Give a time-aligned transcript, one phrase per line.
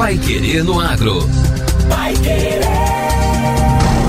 [0.00, 1.28] Pai Querer no Agro.
[1.86, 2.62] Pai Querer.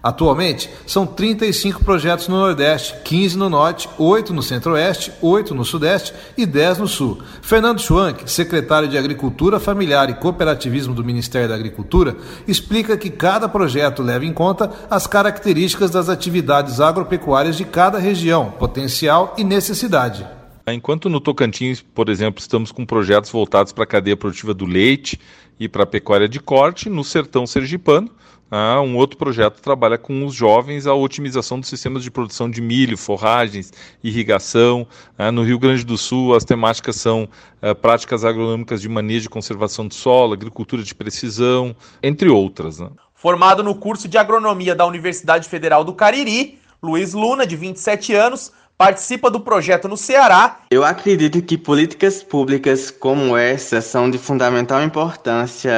[0.04, 6.12] Atualmente, são 35 projetos no Nordeste, 15 no Norte, 8 no Centro-Oeste, 8 no Sudeste
[6.36, 7.22] e 10 no Sul.
[7.40, 13.48] Fernando Schwank, secretário de Agricultura Familiar e Cooperativismo do Ministério da Agricultura, explica que cada
[13.48, 20.26] projeto leva em conta as características das atividades agropecuárias de cada região, potencial e necessidade.
[20.66, 25.18] Enquanto no Tocantins, por exemplo, estamos com projetos voltados para a cadeia produtiva do leite
[25.58, 28.10] e para a pecuária de corte, no sertão sergipano,
[28.56, 32.60] ah, um outro projeto trabalha com os jovens a otimização dos sistemas de produção de
[32.60, 34.86] milho, forragens, irrigação.
[35.18, 37.28] Ah, no Rio Grande do Sul, as temáticas são
[37.60, 42.78] ah, práticas agronômicas de manejo e conservação do solo, agricultura de precisão, entre outras.
[42.78, 42.90] Né?
[43.12, 48.52] Formado no curso de agronomia da Universidade Federal do Cariri, Luiz Luna, de 27 anos,
[48.78, 50.60] participa do projeto no Ceará.
[50.70, 55.72] Eu acredito que políticas públicas como essa são de fundamental importância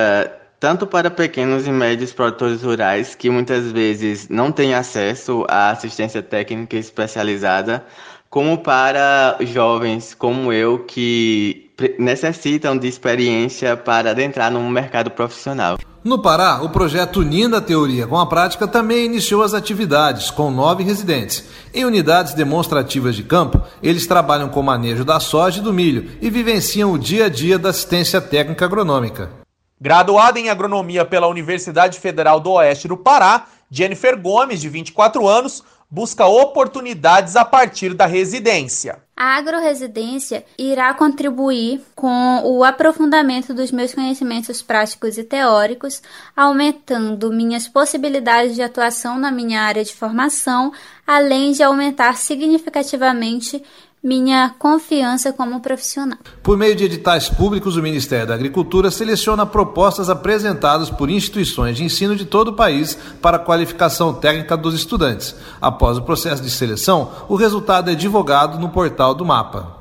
[0.59, 6.23] tanto para pequenos e médios produtores rurais que muitas vezes não têm acesso à assistência
[6.23, 7.85] técnica especializada,
[8.31, 15.79] como para jovens como eu que necessitam de experiência para adentrar no mercado profissional.
[16.03, 20.51] No Pará, o projeto Unindo a Teoria com a Prática também iniciou as atividades, com
[20.51, 21.45] nove residentes.
[21.75, 26.09] Em unidades demonstrativas de campo, eles trabalham com o manejo da soja e do milho
[26.23, 29.46] e vivenciam o dia a dia da assistência técnica agronômica.
[29.79, 35.63] Graduada em agronomia pela Universidade Federal do Oeste do Pará, Jennifer Gomes, de 24 anos,
[35.91, 38.99] busca oportunidades a partir da residência.
[39.15, 46.03] A agroresidência irá contribuir com o aprofundamento dos meus conhecimentos práticos e teóricos,
[46.37, 50.73] aumentando minhas possibilidades de atuação na minha área de formação,
[51.07, 53.63] além de aumentar significativamente
[54.03, 56.19] minha confiança como profissional.
[56.43, 61.85] Por meio de editais públicos, o Ministério da Agricultura seleciona propostas apresentadas por instituições de
[61.85, 65.35] ensino de todo o país para a qualificação técnica dos estudantes.
[65.61, 69.77] Após o processo de seleção, o resultado é divulgado no portal do MAPA.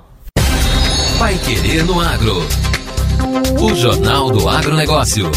[1.19, 2.35] Pai Querer no Agro.
[3.61, 5.31] O Jornal do Agronegócio.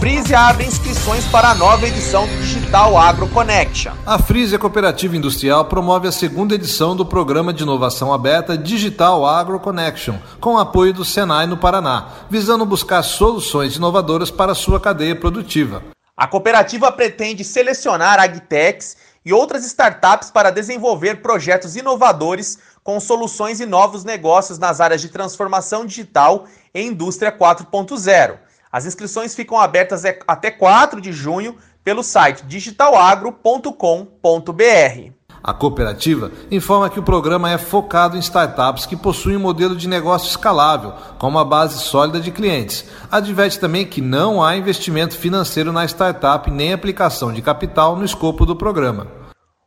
[0.00, 3.92] Frise abre inscrições para a nova edição do Digital Agro Connection.
[4.06, 9.58] A Frise Cooperativa Industrial promove a segunda edição do Programa de Inovação Aberta Digital Agro
[9.58, 15.16] Connection, com apoio do Senai no Paraná, visando buscar soluções inovadoras para a sua cadeia
[15.16, 15.82] produtiva.
[16.16, 23.66] A cooperativa pretende selecionar agtechs e outras startups para desenvolver projetos inovadores com soluções e
[23.66, 28.47] novos negócios nas áreas de transformação digital e indústria 4.0.
[28.70, 35.18] As inscrições ficam abertas até 4 de junho pelo site digitalagro.com.br.
[35.42, 39.88] A cooperativa informa que o programa é focado em startups que possuem um modelo de
[39.88, 42.84] negócio escalável, com uma base sólida de clientes.
[43.10, 48.44] Adverte também que não há investimento financeiro na startup nem aplicação de capital no escopo
[48.44, 49.06] do programa.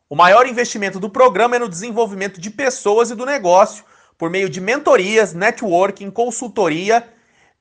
[0.08, 3.82] O maior investimento do programa é no desenvolvimento de pessoas e do negócio,
[4.18, 7.02] por meio de mentorias, networking, consultoria,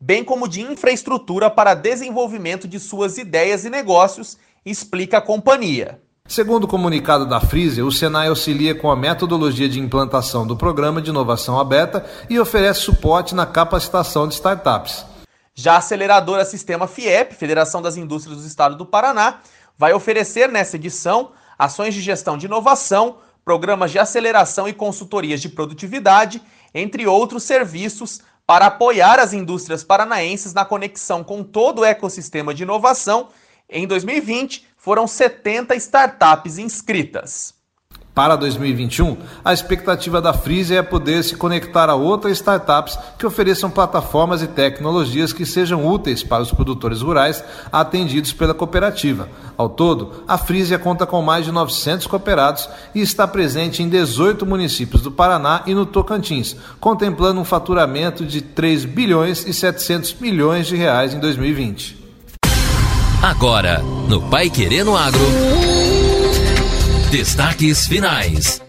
[0.02, 6.02] bem como de infraestrutura para desenvolvimento de suas ideias e negócios, explica a companhia.
[6.28, 11.02] Segundo o comunicado da Freezer, o Senai auxilia com a metodologia de implantação do programa
[11.02, 15.06] de inovação aberta e oferece suporte na capacitação de startups.
[15.54, 19.40] Já a aceleradora Sistema FIEP, Federação das Indústrias do Estado do Paraná,
[19.78, 25.50] vai oferecer nessa edição ações de gestão de inovação, programas de aceleração e consultorias de
[25.50, 26.42] produtividade,
[26.74, 28.22] entre outros serviços,
[28.52, 33.30] para apoiar as indústrias paranaenses na conexão com todo o ecossistema de inovação.
[33.70, 37.54] Em 2020, foram 70 startups inscritas.
[38.14, 43.70] Para 2021, a expectativa da Freezer é poder se conectar a outras startups que ofereçam
[43.70, 47.42] plataformas e tecnologias que sejam úteis para os produtores rurais
[47.72, 49.30] atendidos pela cooperativa.
[49.56, 54.46] Ao todo, a Freezer conta com mais de 900 cooperados e está presente em 18
[54.46, 60.68] municípios do Paraná e no Tocantins, contemplando um faturamento de 3 bilhões e 700 milhões
[60.68, 62.02] de reais em 2020.
[63.22, 65.81] Agora, no Pai Querendo Agro.
[67.12, 68.62] Destaques finais.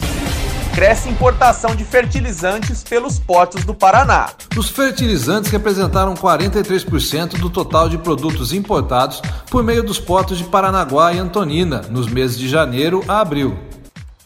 [0.74, 4.30] Cresce importação de fertilizantes pelos portos do Paraná.
[4.58, 11.12] Os fertilizantes representaram 43% do total de produtos importados por meio dos portos de Paranaguá
[11.12, 13.56] e Antonina, nos meses de janeiro a abril.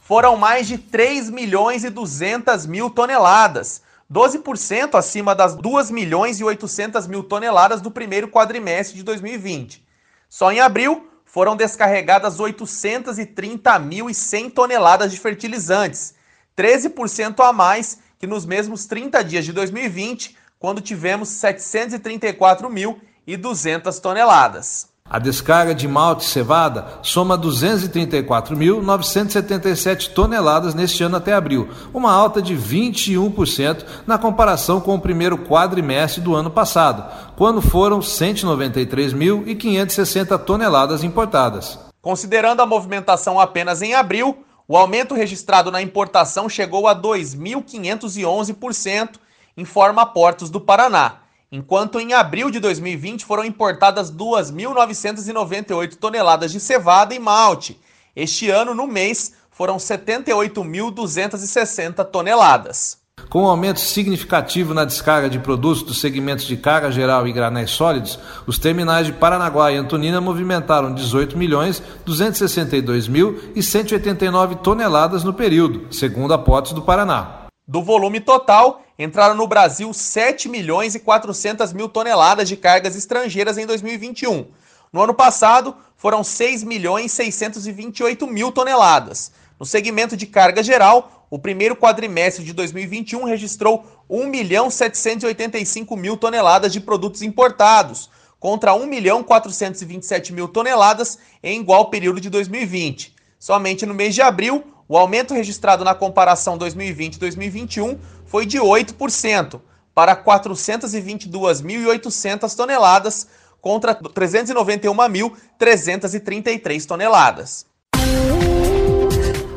[0.00, 6.44] Foram mais de 3 milhões e 200 mil toneladas, 12% acima das 2 milhões e
[6.44, 9.84] 800 mil toneladas do primeiro quadrimestre de 2020.
[10.30, 11.06] Só em abril,
[11.36, 16.14] foram descarregadas 830.100 toneladas de fertilizantes,
[16.56, 24.88] 13% a mais que nos mesmos 30 dias de 2020, quando tivemos 734.200 toneladas.
[25.08, 32.56] A descarga de malte cevada soma 234.977 toneladas neste ano até abril, uma alta de
[32.56, 37.04] 21% na comparação com o primeiro quadrimestre do ano passado,
[37.36, 41.78] quando foram 193.560 toneladas importadas.
[42.02, 49.10] Considerando a movimentação apenas em abril, o aumento registrado na importação chegou a 2.511%,
[49.56, 57.14] informa Portos do Paraná enquanto em abril de 2020 foram importadas 2.998 toneladas de cevada
[57.14, 57.80] e malte.
[58.14, 62.98] Este ano, no mês, foram 78.260 toneladas.
[63.30, 67.70] Com um aumento significativo na descarga de produtos dos segmentos de carga geral e granéis
[67.70, 75.24] sólidos, os terminais de Paranaguá e Antonina movimentaram 18 milhões 262 mil e 189 toneladas
[75.24, 77.45] no período, segundo a Potes do Paraná.
[77.68, 83.58] Do volume total, entraram no Brasil 7 milhões e 400 mil toneladas de cargas estrangeiras
[83.58, 84.46] em 2021.
[84.92, 89.32] No ano passado, foram 6 milhões e 628 mil toneladas.
[89.58, 96.16] No segmento de carga geral, o primeiro quadrimestre de 2021 registrou 1 milhão 785 mil
[96.16, 98.08] toneladas de produtos importados,
[98.38, 103.12] contra 1 milhão 427 mil toneladas em igual período de 2020.
[103.40, 109.60] Somente no mês de abril, o aumento registrado na comparação 2020-2021 foi de 8%,
[109.94, 113.26] para 422.800 toneladas
[113.62, 117.64] contra 391.333 toneladas.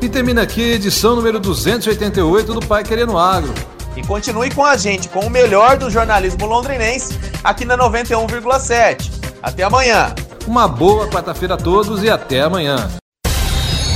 [0.00, 3.52] E termina aqui a edição número 288 do Pai Querendo Agro.
[3.94, 9.10] E continue com a gente com o melhor do jornalismo londrinense aqui na 91,7.
[9.42, 10.14] Até amanhã.
[10.46, 12.88] Uma boa quarta-feira a todos e até amanhã.